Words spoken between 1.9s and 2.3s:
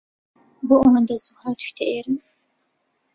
ئێرە؟